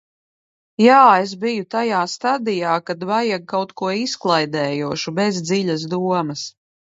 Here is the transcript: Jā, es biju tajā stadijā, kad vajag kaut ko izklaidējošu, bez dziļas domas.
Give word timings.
Jā, 0.83 0.93
es 1.25 1.33
biju 1.43 1.65
tajā 1.75 1.99
stadijā, 2.13 2.71
kad 2.87 3.05
vajag 3.11 3.45
kaut 3.53 3.75
ko 3.83 3.91
izklaidējošu, 3.99 5.15
bez 5.21 5.39
dziļas 5.51 5.87
domas. 5.95 6.49